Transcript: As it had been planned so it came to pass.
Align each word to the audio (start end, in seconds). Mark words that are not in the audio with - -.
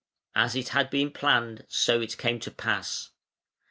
As 0.33 0.55
it 0.55 0.69
had 0.69 0.89
been 0.89 1.11
planned 1.11 1.63
so 1.69 2.01
it 2.01 2.17
came 2.17 2.39
to 2.39 2.49
pass. 2.49 3.11